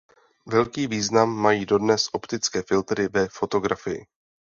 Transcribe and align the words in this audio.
Velký 0.45 0.87
význam 0.87 1.29
mají 1.29 1.65
dodnes 1.65 2.07
optické 2.13 2.63
filtry 2.63 3.07
ve 3.07 3.27
fotografii. 3.27 4.05